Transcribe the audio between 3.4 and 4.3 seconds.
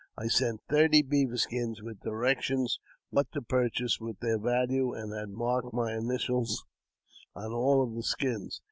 purchase with